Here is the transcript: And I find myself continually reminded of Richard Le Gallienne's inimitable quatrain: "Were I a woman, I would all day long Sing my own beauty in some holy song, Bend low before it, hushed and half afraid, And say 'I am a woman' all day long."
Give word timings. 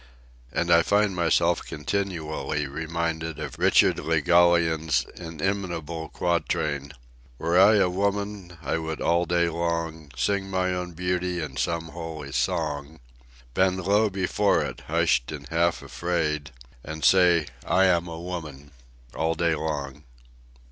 And 0.51 0.71
I 0.71 0.81
find 0.81 1.15
myself 1.15 1.63
continually 1.63 2.65
reminded 2.65 3.37
of 3.37 3.59
Richard 3.59 3.99
Le 3.99 4.19
Gallienne's 4.19 5.05
inimitable 5.15 6.09
quatrain: 6.09 6.93
"Were 7.37 7.59
I 7.59 7.75
a 7.75 7.87
woman, 7.87 8.57
I 8.63 8.79
would 8.79 8.99
all 8.99 9.27
day 9.27 9.47
long 9.47 10.09
Sing 10.17 10.49
my 10.49 10.73
own 10.73 10.93
beauty 10.93 11.39
in 11.39 11.55
some 11.55 11.89
holy 11.89 12.31
song, 12.31 12.99
Bend 13.53 13.77
low 13.85 14.09
before 14.09 14.63
it, 14.63 14.81
hushed 14.87 15.31
and 15.31 15.47
half 15.49 15.83
afraid, 15.83 16.49
And 16.83 17.05
say 17.05 17.45
'I 17.67 17.85
am 17.85 18.07
a 18.07 18.19
woman' 18.19 18.71
all 19.13 19.35
day 19.35 19.53
long." 19.53 20.03